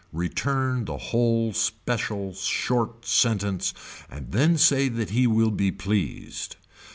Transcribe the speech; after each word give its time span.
Return 0.13 0.85
the 0.85 0.97
whole 0.97 1.53
special 1.53 2.33
short 2.33 3.05
sentence 3.05 3.71
and 4.09 4.31
then 4.31 4.57
say 4.57 4.89
that 4.89 5.11
he 5.11 5.27
will 5.27 5.51
be 5.51 5.71
pleased. 5.71 6.55